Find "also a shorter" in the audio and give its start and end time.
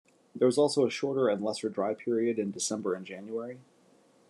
0.57-1.27